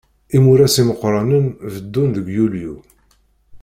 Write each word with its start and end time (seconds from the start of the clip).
Imuras 0.37 0.75
imeqqranen 0.81 1.45
beddun 1.71 2.09
deg 2.15 2.27
yulyu. 2.35 2.75